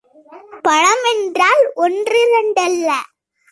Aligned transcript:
பழம் 0.61 1.03
என்றால் 1.11 1.71
ஒன்றிரண்டு 1.73 2.61
அல்ல. 2.61 2.89